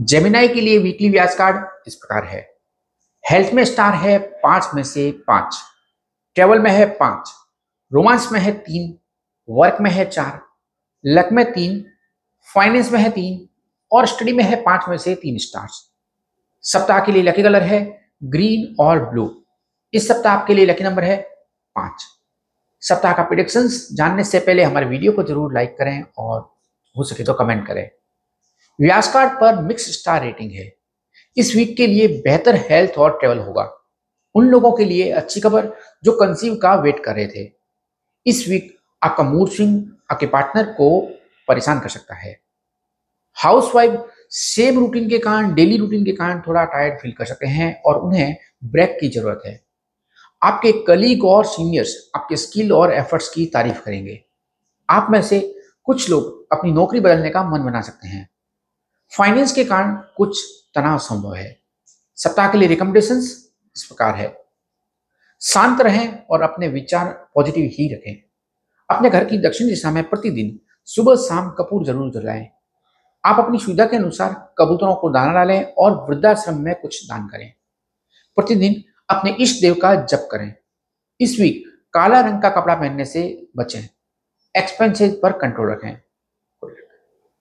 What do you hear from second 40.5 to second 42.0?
को परेशान कर